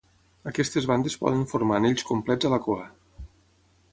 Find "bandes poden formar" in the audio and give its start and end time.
0.91-1.77